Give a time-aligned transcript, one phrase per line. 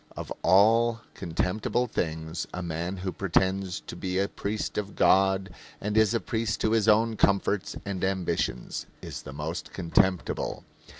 [0.17, 5.95] "Of all contemptible things a man who pretends to be a priest of God and
[5.95, 10.63] is a priest to his own comforts and ambitions is the most contemptible."